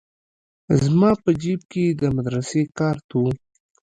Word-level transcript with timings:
زما 0.83 1.11
په 1.23 1.29
جيب 1.41 1.61
کښې 1.71 1.85
د 2.01 2.03
مدرسې 2.15 2.61
کارت 2.77 3.07
و. 3.19 3.21